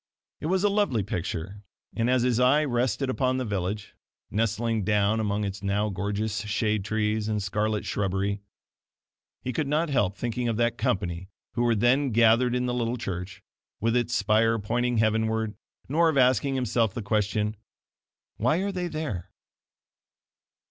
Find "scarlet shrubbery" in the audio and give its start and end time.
7.43-8.41